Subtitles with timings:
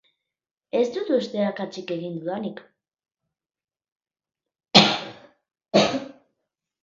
[0.77, 2.63] Ez dut uste akatsik egin dudanik.